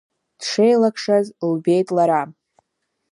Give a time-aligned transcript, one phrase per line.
[0.39, 2.23] Дшеилакшаз лбеит лара.